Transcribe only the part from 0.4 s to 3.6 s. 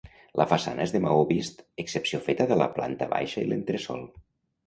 façana és de maó vist, excepció feta de la planta baixa i